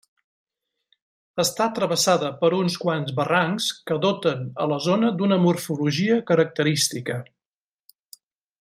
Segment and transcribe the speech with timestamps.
[1.43, 7.21] Està travessada per uns quants barrancs que doten a la zona d'una morfologia característica.